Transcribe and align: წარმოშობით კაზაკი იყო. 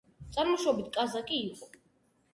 წარმოშობით 0.37 0.89
კაზაკი 0.97 1.39
იყო. 1.51 1.73